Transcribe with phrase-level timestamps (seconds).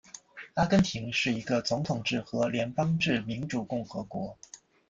[0.55, 4.35] 阿根廷是一个总统制和联邦制民主共和国。